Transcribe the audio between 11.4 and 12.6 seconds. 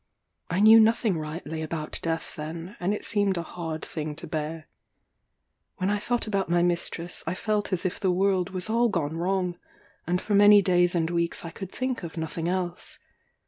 I could think of nothing